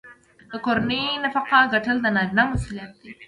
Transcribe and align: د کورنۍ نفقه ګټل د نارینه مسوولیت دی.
د 0.51 0.53
کورنۍ 0.65 1.03
نفقه 1.23 1.57
ګټل 1.73 1.97
د 2.01 2.05
نارینه 2.15 2.43
مسوولیت 2.51 2.91
دی. 3.01 3.11